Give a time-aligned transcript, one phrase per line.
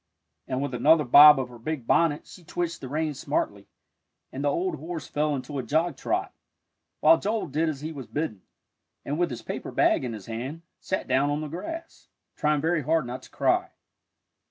[0.47, 3.67] And with another bob of her big bonnet she twitched the reins smartly,
[4.31, 6.33] and the old horse fell into a jog trot,
[7.01, 8.41] while Joel did as he was bidden,
[9.05, 12.81] and with his paper bag in his hand, sat down on the grass, trying very
[12.81, 13.73] hard not to cry.